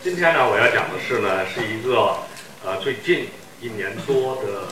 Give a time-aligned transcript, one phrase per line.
[0.00, 2.16] 今天呢，我要讲的是呢，是一个
[2.64, 3.28] 呃最近
[3.60, 4.68] 一年多的，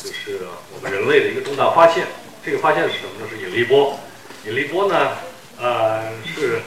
[0.00, 0.38] 就是
[0.72, 2.06] 我们人类的一个重大发现。
[2.44, 3.26] 这个发现是什么呢？
[3.28, 3.98] 是引力波。
[4.46, 5.16] 引力波呢，
[5.58, 6.60] 呃，是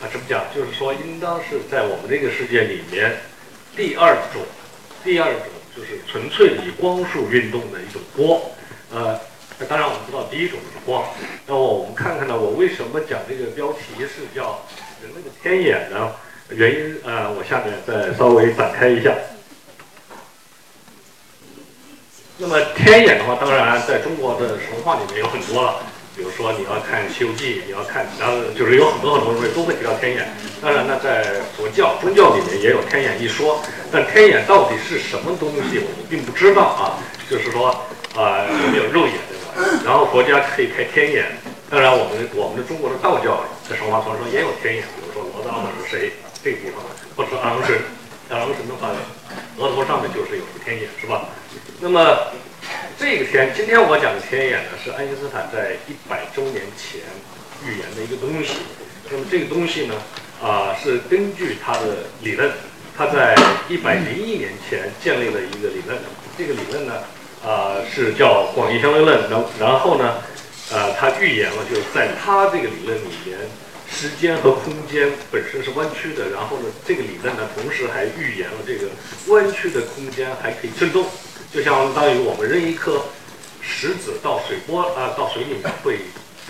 [0.00, 0.44] 啊，怎么讲？
[0.54, 3.14] 就是说，应当是在我们这个世界里面
[3.76, 4.40] 第二种，
[5.04, 5.42] 第二种
[5.76, 8.50] 就是纯粹的以光速运动的一种波。
[8.90, 9.20] 呃，
[9.58, 11.04] 那当然我们知道第一种是光。
[11.46, 14.66] 那么我们看看呢，我为什么讲这个标题是叫
[15.02, 16.12] 人类的天眼呢？
[16.50, 19.14] 原因呃，我下面再稍微展开一下。
[22.38, 25.76] 那么天眼的话，当然在中国的神话里面有很多了，
[26.16, 30.28] 比如说你要看《西游记》，你要看，然后就是有很多很多东西都会提到天眼。
[30.60, 33.62] 当然呢，在佛教宗教里面也有天眼一说，
[33.92, 36.98] 但天眼到底是什么东西，我们并不知道啊。
[37.28, 37.68] 就是说
[38.16, 39.82] 啊，有没有肉眼对吧？
[39.84, 41.26] 然后国家可以开天眼。
[41.70, 46.10] 当然，我们我们的中国的道教在神话传说也有天眼，比如说罗道是谁
[46.42, 46.82] 这个地方，
[47.16, 47.78] 或者说昂神，
[48.30, 48.98] 昂神的话呢，
[49.58, 51.28] 额头上面就是有个天眼，是吧？
[51.80, 52.32] 那么，
[52.98, 57.00] 这个天，今天我讲的天眼呢，是爱因斯坦在一百周年前
[57.66, 58.54] 预言的一个东西。
[59.10, 59.94] 那么这个东西呢，
[60.42, 62.50] 啊，是根据他的理论，
[62.96, 63.34] 他在
[63.68, 65.98] 一百零一年前建立了一个理论。
[66.38, 67.02] 这个理论呢，
[67.44, 69.28] 啊，是叫广义相对论。
[69.28, 70.22] 然然后呢，
[70.72, 73.38] 呃，他预言了，就是在他这个理论里面，
[74.00, 76.30] 时间和空间本身是弯曲的。
[76.30, 78.88] 然后呢，这个理论呢，同时还预言了这个
[79.26, 81.04] 弯曲的空间还可以振动。
[81.52, 83.04] 就相当于我们扔一颗
[83.60, 85.98] 石子到水波啊，到水里面会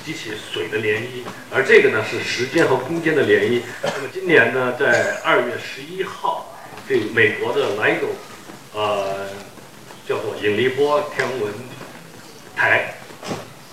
[0.07, 3.63] 激起水的涟漪，而这个呢是时间和空间的涟漪。
[3.83, 6.57] 那么今年呢，在二月十一号，
[6.89, 8.07] 这美国的莱狗
[8.75, 9.27] 呃
[10.07, 11.53] 叫做引力波天文
[12.55, 12.95] 台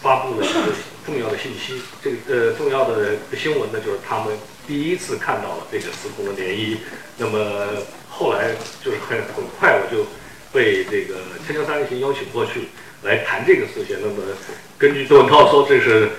[0.01, 0.73] 发布了一个
[1.07, 1.81] 重要的信息。
[2.03, 6.77] 这个呃重要的新闻呢，就是他们第一次看到了这个时空的涟漪。
[7.17, 7.67] 那么
[8.07, 8.51] 后来
[8.83, 10.05] 就是很很快我就。
[10.53, 12.69] 被这个锵锵三人行邀请过去
[13.03, 13.97] 来谈这个事情。
[14.01, 14.23] 那么，
[14.77, 16.09] 根据窦文涛说，这是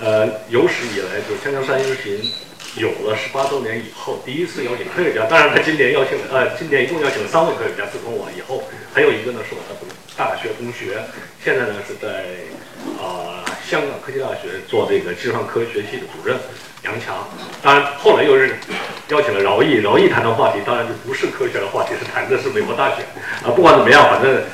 [0.00, 2.20] 呃有史以来，就是锵锵三人行
[2.76, 5.24] 有了十八周年以后第一次邀请科学家。
[5.26, 11.00] 当然，他今年邀请呃，今年一共邀请了三位科学家，自从我以后，还有一个呢是我的大学同学，
[11.42, 12.26] 现在呢是在
[13.68, 16.36] 香港科技大学做这个计算科学系的主任。
[16.84, 17.28] 杨强，
[17.60, 18.56] 当然后来又是
[19.08, 23.04] 邀请了饶毅，饶毅谈的话题当然就不是科学的话题，是谈的是美国大选
[23.42, 23.50] 啊。
[23.50, 24.44] 不管怎么样，反正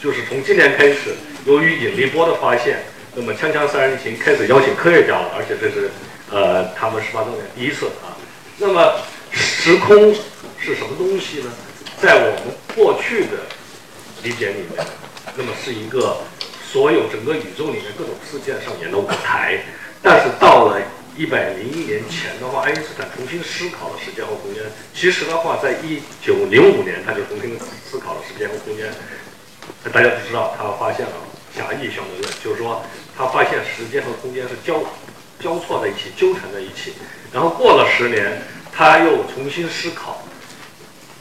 [0.00, 1.16] 就是从今年开始，
[1.46, 2.84] 由于引力波的发现，
[3.16, 5.90] 那么锵锵三人行开始邀请科学家了，而且这是
[6.30, 8.14] 呃他们十八周年第一次啊。
[8.56, 8.94] 那么
[9.32, 10.14] 时空
[10.56, 11.50] 是什么东西呢？
[12.00, 13.32] 在我们过去的
[14.22, 14.86] 理解里面，
[15.36, 16.18] 那么是一个
[16.74, 19.60] 所有整个宇宙里面各种事件上演的舞台，
[20.02, 20.82] 但是到了。
[21.16, 24.64] 一百零一年前的话，爱因斯坦重新思考了时间和空间。
[24.92, 27.56] 其实的话，在一九零五年，他就重新
[27.88, 28.90] 思考了时间和空间。
[29.92, 31.12] 大家都知道，他发现了
[31.56, 32.82] 狭义相对论，就是说，
[33.16, 34.82] 他发现时间和空间是交
[35.38, 36.94] 交错在一起、纠缠在一起。
[37.32, 38.42] 然后过了十年，
[38.72, 40.20] 他又重新思考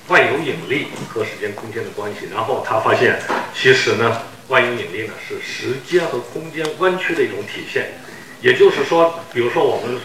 [0.08, 2.28] 万有引力和时间空间的关系。
[2.34, 3.20] 然后他发现，
[3.54, 7.94] 其实呢，万有引力呢是时间和空间弯曲的一种体现。
[8.42, 9.98] 也就是说，比如说我们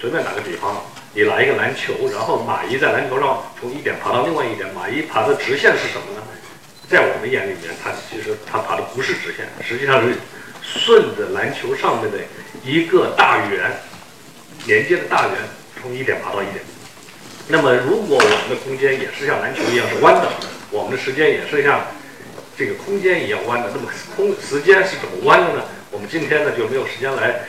[0.00, 0.84] 随便打个比方，
[1.14, 6.22] 你拿一个篮球，然后马一在篮球上从一点爬到另外一点，马一爬的直线是什么呢？
[6.90, 10.14] 在我们眼里面，它其实它爬的不是直线，实际上是
[10.62, 12.18] 顺着篮球上面的
[12.62, 13.72] 一个大圆
[14.66, 15.36] 连接的大圆，
[15.80, 16.62] 从一点爬到一点。
[17.48, 20.28] 那么，如果我们的空间也是像篮球一样是弯的，
[20.70, 21.80] 我们的时间也是像
[22.56, 25.64] 这个空间一样弯的，那么空时间是怎么弯的呢？
[25.90, 27.40] 我们今天呢就没有时间来。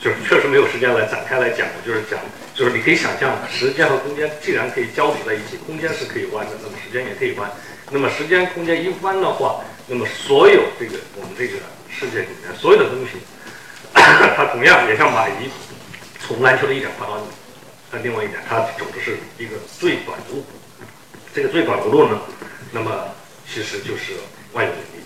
[0.00, 2.20] 就是确实没有时间来展开来讲的，就是讲，
[2.54, 6.46] 就是你可以想象，时间和空间既然可以交织在一起，空间是可以弯。
[6.46, 7.50] 的，那么时间也可以弯。
[7.90, 11.54] 那么时间空间一弯的话，那么所有这个我们这个
[11.90, 13.18] 世界里面所有的东西，
[13.92, 15.50] 它同样也像马蚁
[16.20, 17.20] 从篮球的一点爬到
[18.00, 20.44] 另外一点，它走的是一个最短的路。
[21.34, 22.20] 这个最短的路呢，
[22.70, 23.08] 那么
[23.52, 24.12] 其实就是
[24.52, 25.04] 万有引力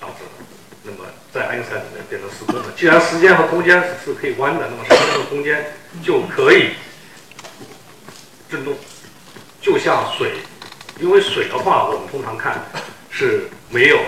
[0.00, 0.44] 导致的。
[0.82, 0.98] 那么
[1.32, 2.66] 在爱因斯坦里面变成时空了。
[2.76, 6.70] 既然时间和空间是可以弯的，那么时间和空间就可以
[8.48, 8.74] 振动，
[9.60, 10.32] 就像水。
[11.00, 12.66] 因为水的话，我们通常看
[13.10, 13.98] 是没有，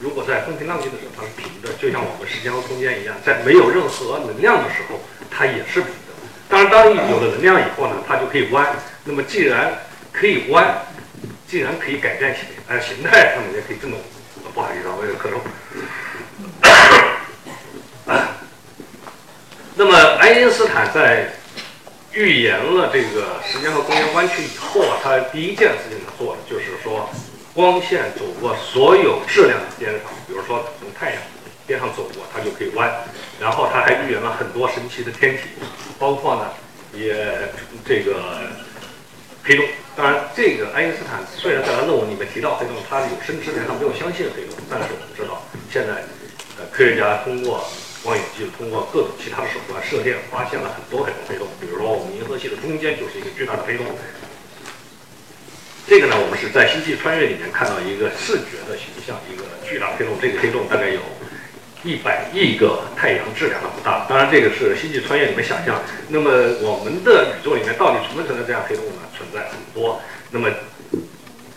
[0.00, 4.98] 如果在风平浪静的时候它是平的，就像我们时间和空间一样，在没有任何能量的时候
[5.30, 6.14] 它也是平的。
[6.48, 8.74] 当然，当有了能量以后呢，它就可以弯。
[9.04, 9.82] 那么既然
[10.12, 10.86] 可以弯，
[11.46, 14.00] 既然可以改变形呃形态，那么也可以振动。
[14.54, 15.38] 不好意思啊，我有咳嗽。
[19.76, 21.28] 那么，爱因斯坦在
[22.12, 27.10] 预言了这个时间和空间弯曲以后啊，他第一件事情他做的就是说，
[27.52, 31.20] 光线走过所有质量的边上，比如说从太阳
[31.66, 32.88] 边上走过，它就可以弯。
[33.40, 35.42] 然后他还预言了很多神奇的天体，
[35.98, 36.52] 包括呢，
[36.92, 37.52] 也
[37.84, 38.52] 这个
[39.42, 39.66] 黑洞。
[39.96, 46.02] 当然，这个爱因斯坦虽然在他论文里面提到黑洞，他有生之年他没有相信黑洞，但是我们知道，现在
[46.58, 47.64] 呃科学家通过。
[48.04, 51.48] 望远镜通过各种其他的手段射电，发现了很多很多黑洞。
[51.58, 53.86] 比如说，我们银河系的中间就是一个巨大的黑洞。
[55.88, 60.20] 这个呢，我们是在《星际穿越》里面看到一个视觉的形象，一个巨大黑洞。
[60.20, 61.00] 这个黑洞大概有
[61.84, 64.06] 一百亿个太阳质量那么大。
[64.08, 65.80] 当然，这个是《星际穿越》里面想象。
[66.08, 66.30] 那么，
[66.62, 69.02] 我们的宇宙里面到底存不存在这样黑洞呢？
[69.16, 70.00] 存在很多。
[70.30, 70.48] 那么，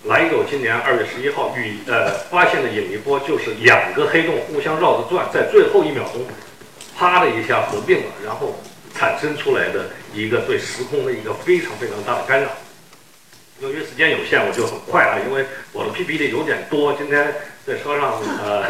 [0.03, 6.25] 莱狗今年二月十一号与呃发现的引力波就是两个黑洞互相绕着转，在最后一秒钟，
[6.97, 8.59] 啪的一下合并了，然后
[8.93, 12.49] 产生出来的一个对时空的一个非常非常大的干扰。
[13.59, 16.93] 由于时间有限，我就很快啊，因为我的 PPT 有点多。
[16.93, 17.33] 今天
[17.67, 18.63] 在车上，呃，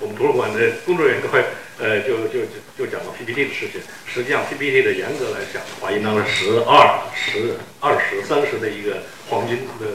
[0.00, 1.38] 我们图书馆的工作人员都会，
[1.78, 3.80] 呃，就就就就讲到 PPT 的事情。
[4.04, 8.98] 实际上，PPT 的严格来讲的话，应当是十二、十、二十、三十的一个
[9.28, 9.86] 黄金的。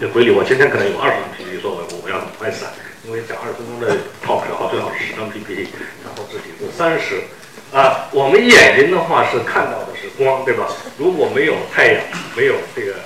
[0.00, 2.72] 这规律，我今天可能有二十张 PPT 做，我我要很快散，
[3.04, 3.92] 因为讲二十分钟的
[4.24, 5.68] talk 的话，最好是十张 PPT，
[6.00, 7.20] 然后自己做三十。
[7.70, 10.72] 啊，我们眼睛的话是看到的是光，对吧？
[10.96, 12.02] 如果没有太阳，
[12.34, 12.96] 没有这个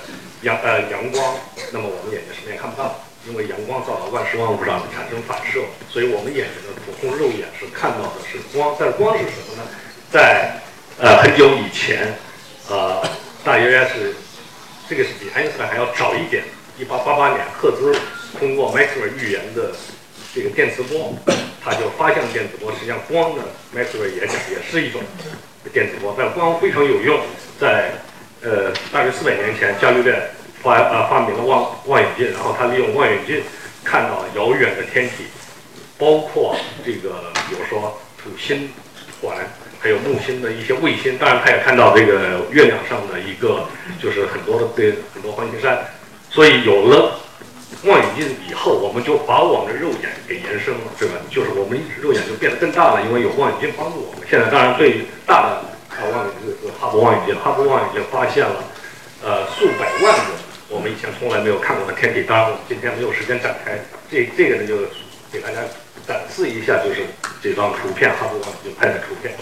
[0.43, 1.35] 阳呃阳光，
[1.73, 2.95] 那么我们眼睛什么也看不到，
[3.27, 8.75] 因为阳光照到万事万物上产生反射，所以我们眼睛的普通肉眼是看到的是光。
[8.79, 9.69] 但光是什么呢？
[10.11, 10.59] 在
[10.99, 12.13] 呃很久以前，
[12.69, 13.01] 呃，
[13.43, 14.13] 大约是
[14.87, 16.43] 这个是比爱因斯坦还要早一点。
[16.77, 17.95] 一八八八年，赫兹
[18.37, 19.71] 通过麦克尔预言的
[20.33, 21.17] 这个电磁波，
[21.63, 22.71] 他就发现了电磁波。
[22.73, 25.01] 实际上，光呢，麦克尔也讲也是一种
[25.73, 27.19] 电磁波，但光非常有用。
[27.57, 27.91] 在
[28.41, 30.29] 呃大约四百年前，伽利略
[30.65, 33.43] 发呃发明了望望远镜，然后他利用望远镜
[33.83, 35.25] 看到遥远的天体，
[35.99, 38.67] 包括这个比如说土星
[39.21, 39.37] 环，
[39.79, 41.15] 还有木星的一些卫星。
[41.19, 43.63] 当然，他也看到这个月亮上的一个
[44.01, 45.85] 就是很多的对很多环形山。
[46.31, 47.19] 所以有了
[47.83, 51.13] 望远镜以后，我们就把我们的肉眼给延伸了，对吧？
[51.29, 54.27] 就是我们肉眼就变得更大了，因为有望远镜帮助我们。
[54.27, 55.61] 现在当然最大的
[55.95, 58.63] 啊望远镜是哈勃望远镜，哈勃望远镜发现了
[59.23, 60.33] 呃数百万个
[60.75, 62.23] 我们以前从来没有看过的天体。
[62.27, 63.79] 当然，我们今天没有时间展开，
[64.11, 64.75] 这这个呢就
[65.31, 65.63] 给大家
[66.05, 67.07] 展示一下，就是
[67.41, 69.33] 这张图片，哈勃望远镜拍的图片。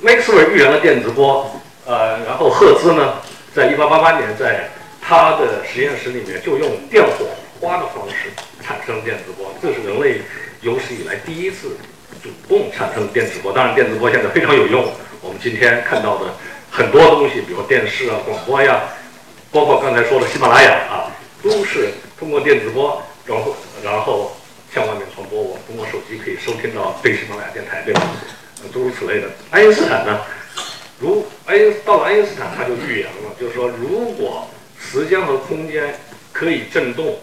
[0.00, 1.48] 麦克斯韦预言了电磁波，
[1.86, 3.22] 呃，然后赫兹呢，
[3.54, 4.68] 在一八八八年在
[5.00, 7.26] 他的实验室里面就用电火
[7.60, 10.20] 花的方式产生电磁波，这是人类
[10.60, 11.76] 有史以来第一次
[12.20, 13.52] 主动产生电磁波。
[13.52, 14.92] 当然，电磁波现在非常有用。
[15.22, 16.26] 我们今天看到的
[16.68, 18.82] 很多东西，比如电视啊、广播呀，
[19.54, 21.06] 包括刚才说的喜马拉雅啊，
[21.40, 23.54] 都是通过电磁波，然后
[23.84, 24.36] 然后
[24.74, 25.40] 向外面传播。
[25.40, 28.02] 我们通过手机可以收听到对喜马拉雅电台，对吧？
[28.72, 29.28] 诸如此类的。
[29.52, 30.22] 爱因斯坦呢，
[30.98, 35.94] 如爱因到了爱因斯坦，他就预言了，就是说如果时间和空间
[36.32, 37.16] 可以振动，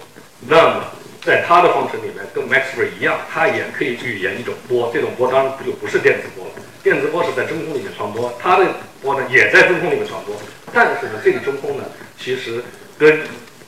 [0.48, 0.86] 那么
[1.22, 4.90] 在它的方程里面跟 Maxwell 一样，它也可以预言一种波。
[4.94, 6.52] 这种波当然不就不是电磁波了，
[6.82, 8.66] 电磁波是在真空里面传播，它的
[9.02, 10.34] 波呢也在真空里面传播。
[10.74, 11.84] 但是呢，这个真空呢，
[12.24, 12.64] 其实
[12.98, 13.22] 跟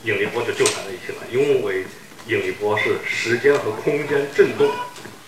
[0.03, 1.83] 引力波就纠缠在一起了，因为
[2.27, 4.69] 引力波是时间和空间振动。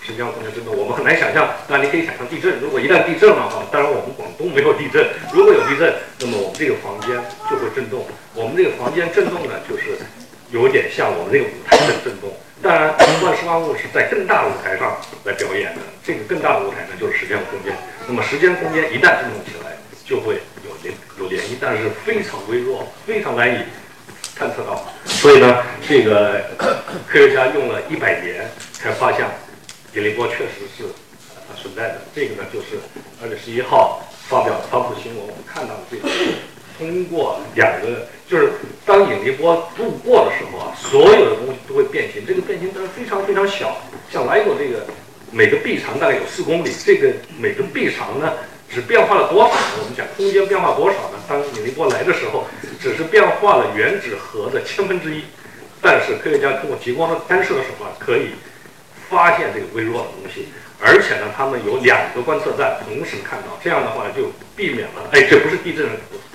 [0.06, 1.50] 时间和空间震动，我们很难想象。
[1.68, 5.02] 那你可以想象地震，如果一旦地震了话，当然我们广东没有地震。
[5.34, 7.18] 如果有地震，那么我们这个房间
[7.50, 8.06] 就会震动。
[8.36, 9.98] 我们这个房间震动呢，就是
[10.52, 12.30] 有点像我们这个舞台的震动。
[12.62, 12.94] 当然，
[13.26, 15.82] 万事万物是在更大的舞台上来表演的。
[16.06, 17.74] 这个更大的舞台呢，就是时间和空间。
[18.06, 19.74] 那么时间空间一旦震动起来，
[20.06, 20.38] 就会
[21.26, 23.58] 有涟有涟漪，但是非常微弱，非常难以
[24.36, 24.86] 探测到。
[25.06, 26.42] 所以呢，这个
[27.08, 29.26] 科学家用了一百年才发现。
[29.96, 30.84] 引力波确实是
[31.56, 32.76] 存在的，这个呢就是
[33.24, 36.10] 二月十一号发表的发布的新闻，我们看到的这个，
[36.78, 38.52] 通过两个，就是
[38.86, 43.78] 当引力波路过的时候啊，所有的东西都会变形，这个变形当然非常非常小，
[44.12, 44.86] 像来过这个
[45.32, 48.34] 每个臂长大概有四公里，这个每个臂长呢
[48.70, 49.52] 只变化了多少？
[49.80, 51.20] 我们讲空间变化多少呢？
[51.28, 52.48] 当引力波来的时候，
[52.82, 55.24] 只是变化了原子核的千分之一，
[55.82, 58.32] 但是科学家通过极光的干涉的时候啊，可以。
[59.08, 60.50] 发现这个微弱的东西，
[60.82, 65.08] 而且呢，他们有两个观测站同时看到，这样的话就避免了。
[65.12, 65.86] 哎，这不是地震，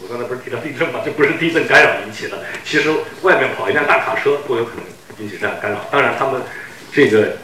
[0.00, 1.00] 我刚才不是提到地震吗？
[1.04, 2.38] 这不是地震干扰引起的。
[2.64, 2.88] 其实
[3.22, 4.84] 外面跑一辆大卡车都有可能
[5.18, 5.84] 引起这样干扰。
[5.90, 6.40] 当然，他们
[6.92, 7.38] 这个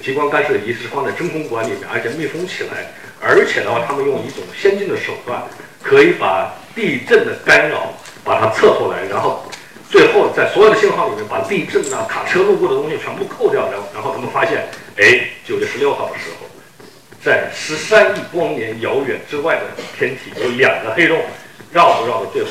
[0.00, 2.94] 激光干涉仪是放在真空管里面，而且密封起来，
[3.26, 5.42] 而且的话，他们用一种先进的手段，
[5.82, 7.92] 可以把地震的干扰
[8.22, 9.44] 把它测出来，然后
[9.90, 16.46] 最后在所有的信号里面把地震啊、卡车路过的东西全部扣掉，然后然后他们发现，哎，九月十六号的时候，
[17.20, 21.20] 在十三亿光年遥远之外的天体有两个黑洞
[21.72, 22.50] 绕着绕着最后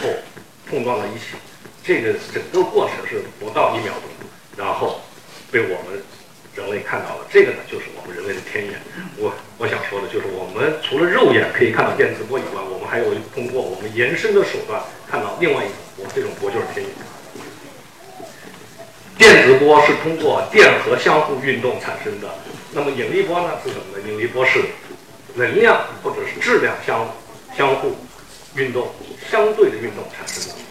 [0.70, 1.38] 碰撞在一起，
[1.86, 4.28] 这个整个过程是不到一秒钟，
[4.58, 5.00] 然后
[5.50, 6.04] 被我们。
[6.56, 8.80] 人类看到了这个呢，就是我们人类的天眼。
[9.18, 16.94] 我我想说的就是，我们除了肉眼可以看到电磁波以外，我们还有通过我们延伸的手段看到另外一种波，这种波就是天眼。
[19.18, 22.28] 电磁波是通过电荷相互运动产生的，
[22.74, 24.04] 那么引力波呢是什么呢？
[24.08, 24.62] 引力波是
[25.36, 27.10] 能量或者是质量相
[27.58, 27.96] 相互
[28.56, 28.94] 运动、
[29.30, 30.65] 相对的运动产生的。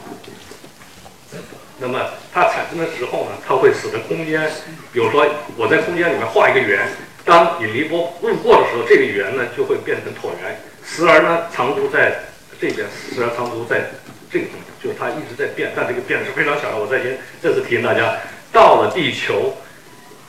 [1.86, 2.00] 那么
[2.32, 4.50] 它产生的时候呢，它会使得空间，
[4.90, 6.88] 比如说我在空间里面画一个圆，
[7.26, 12.20] 当引力波路过的时候，这个圆呢就会变成椭圆，时而呢长度在
[12.58, 13.90] 这边，时而长度在
[14.32, 16.78] 这个地方，就是它一直在变，但这个变是非常小的。
[16.78, 18.16] 我再先再次提醒大家，
[18.50, 19.54] 到了地球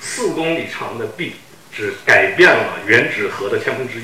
[0.01, 1.35] 四公里长的臂，
[1.71, 4.03] 只改变了原子核的千分之一。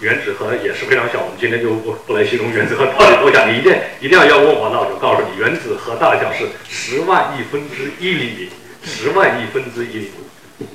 [0.00, 3.44] 原子核也是非常小，我们今天就不不来形容原子核到底多小。
[3.48, 8.50] 你一定一定要要问我，那我就告诉你，原子核大小是十万亿分之一厘米，
[8.84, 10.66] 十万亿分之一厘米。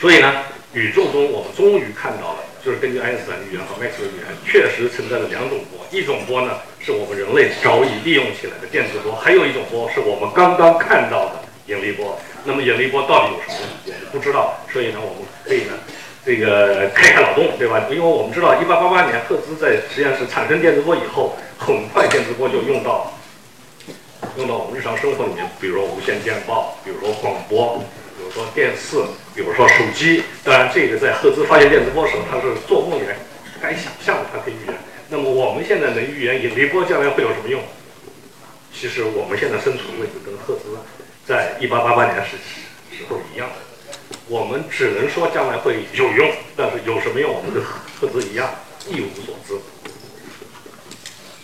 [0.00, 0.34] 所以呢，
[0.72, 5.86] 宇宙中我们终于看到了，就是根据爱因斯坦的预言和麦克斯韦预言，确实存在了两种波。
[5.92, 12.18] 一种波呢，是我们人类早已利用起来的电磁波；还有一种波，是我们刚刚看到的引力波。
[12.44, 13.68] 那么引力波到底有什么？
[13.86, 14.58] 我们不知道。
[14.72, 15.72] 所以呢，我们可以呢。
[16.24, 17.84] 这个开开脑洞，对吧？
[17.90, 23.12] 因为我们知道，一八八八年赫兹在实验室产生电磁波以后，很快电磁波就用到
[24.38, 27.76] 用到我们日常生活里面，比如说无线电报，比如说广播，
[28.16, 28.96] 比如说电视，
[29.34, 30.22] 比如说手机。
[30.42, 33.16] 当然，这个在赫兹发现电磁波时，他是做梦也
[33.60, 34.74] 该想象的，他可以预言。
[35.10, 37.60] 那么我们现在能预言引力波将来会有什么用？
[38.72, 40.78] 其实我们现在身处的位置跟赫兹
[41.26, 43.63] 在一八八八年时期时候一样的。
[44.34, 48.50] 我们只能说将来会有用，但是有什么用，我们跟赫兹一样
[48.88, 49.54] 一无所知。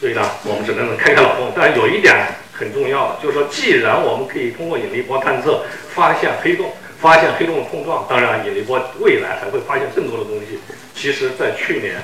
[0.01, 1.53] 所以呢，我们只能开开脑洞。
[1.55, 5.63] 但有一点很重要，就是说，既然我们可以通过引力波探测
[5.95, 10.59] 发现黑洞，发现黑洞的碰撞，当然，引力波未来还会发现更多的东西。
[10.93, 12.03] 其实，在去年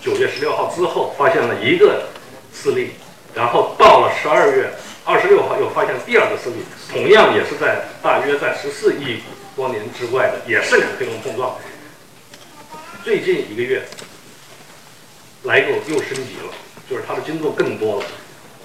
[0.00, 2.04] 九月十六号之后，发现了一个
[2.50, 2.92] 事例，
[3.34, 4.70] 然后到了十二月
[5.04, 9.20] 二十六号又发现第二个事例，同样也是在大约在十四亿。
[9.56, 11.54] 光年之外的也是两个黑洞碰撞。
[13.04, 13.82] 最近一个月，
[15.44, 16.52] 莱狗又升级了，
[16.90, 18.06] 就是它的精度更多了。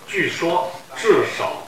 [0.08, 1.64] 据说至少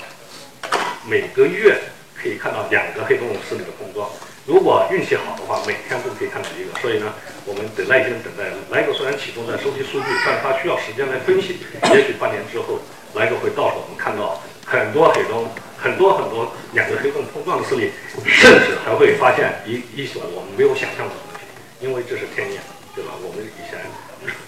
[1.07, 1.79] 每个月
[2.15, 4.09] 可以看到两个黑洞势力的碰撞。
[4.47, 6.79] 如果运气好的话，每天都可以看到一个。
[6.79, 7.13] 所以呢，
[7.45, 8.51] 我们得耐心等待。
[8.71, 11.59] 莱狗虽然启动在收集数据，但它需要时间来分析。
[11.93, 12.79] 也许半年之后，
[13.13, 15.47] 莱狗会到手，我们看到很多黑洞。
[15.81, 17.89] 很多很多两个黑洞碰撞的势力，
[18.23, 21.45] 甚至还会发现一一些我们没有想象的东西，
[21.85, 22.59] 因为这是天眼，
[22.95, 23.13] 对吧？
[23.21, 23.77] 我们以前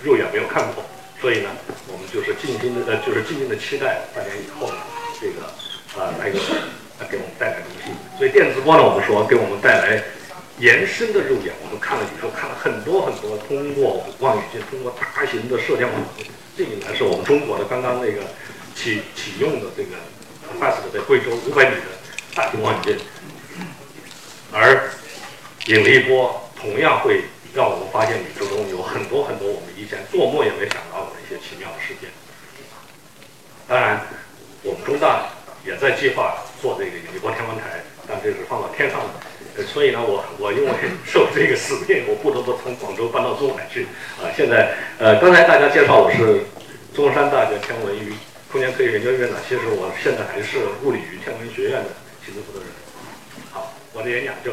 [0.02, 0.84] 肉眼没有看过，
[1.22, 1.54] 所以呢，
[1.86, 4.82] 我们就是静静的呃，就是静静的期待半年以后呢，
[5.22, 5.46] 这个
[5.94, 6.42] 啊那个
[7.06, 7.94] 给我们带来东西。
[8.18, 10.02] 所以电磁波呢，我们说给我们带来
[10.58, 16.02] 延伸的肉眼，我们看了宇宙，看了很多很多，通过望远镜，通过大型的射电网，
[16.58, 18.26] 这个呢是我们中国的刚刚那个
[18.74, 20.02] 启启用的这个。
[20.60, 21.90] fast 在贵州五百米的
[22.36, 22.98] 大型望远镜，
[24.54, 24.90] 而
[25.66, 27.24] 引力波同样会
[27.56, 32.10] 让我们发现宇宙中有很多很多我们以前做梦也没想到的一些奇妙的事件。
[33.68, 34.00] 当然，
[34.62, 35.30] 我们中大
[35.66, 39.00] 也在计划做这个引力波天文台，但这是放到天上
[39.56, 40.72] 的，所以呢，我我因为
[41.06, 43.88] 受这个使命，我不得不从广州搬到珠海去。
[44.22, 46.46] 啊，现在呃，刚才大家介绍我是
[46.94, 48.14] 中山大学天文与
[48.52, 51.90] 空间科学研究院长，其实我现在还是物理与天文学院的
[52.26, 52.68] 行政负责人。
[54.04, 54.52] 的演讲就。